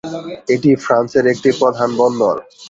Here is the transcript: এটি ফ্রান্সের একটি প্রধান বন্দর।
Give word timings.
এটি 0.47 0.71
ফ্রান্সের 0.83 1.25
একটি 1.27 1.49
প্রধান 1.59 1.89
বন্দর। 1.97 2.35